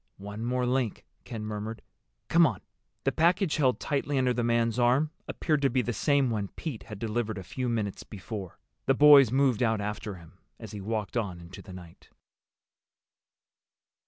"One 0.17 0.43
more 0.43 0.65
link," 0.65 1.05
Ken 1.25 1.45
murmured. 1.45 1.83
"Come 2.27 2.47
on." 2.47 2.61
The 3.03 3.11
package 3.11 3.57
held 3.57 3.79
tightly 3.79 4.17
under 4.17 4.33
the 4.33 4.43
man's 4.43 4.79
arm 4.79 5.11
appeared 5.27 5.61
to 5.61 5.69
be 5.69 5.83
the 5.83 5.93
same 5.93 6.31
one 6.31 6.47
Pete 6.55 6.81
had 6.85 6.97
delivered 6.97 7.37
a 7.37 7.43
few 7.43 7.69
minutes 7.69 8.01
before. 8.01 8.57
The 8.87 8.95
boys 8.95 9.31
moved 9.31 9.61
out 9.61 9.79
after 9.79 10.15
him 10.15 10.39
as 10.57 10.71
he 10.71 10.81
walked 10.81 11.15
on 11.17 11.39
into 11.39 11.61
the 11.61 11.71
night. 11.73 12.09